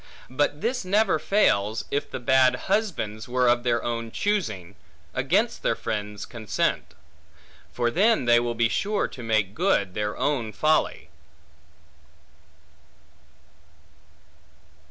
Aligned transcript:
But 0.31 0.61
this 0.61 0.83
never 0.83 1.19
fails, 1.19 1.85
if 1.91 2.09
the 2.09 2.19
bad 2.19 2.55
husbands 2.55 3.29
were 3.29 3.47
of 3.47 3.61
their 3.61 3.83
own 3.83 4.09
choosing, 4.09 4.73
against 5.13 5.61
their 5.61 5.75
friends' 5.75 6.25
consent; 6.25 6.95
for 7.71 7.91
then 7.91 8.25
they 8.25 8.39
will 8.39 8.55
be 8.55 8.67
sure 8.67 9.07
to 9.09 9.21
make 9.21 9.53
good 9.53 9.93
their 9.93 10.17
own 10.17 10.53
folly. 10.53 11.09